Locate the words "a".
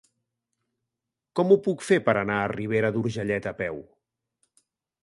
2.39-2.49, 3.55-3.59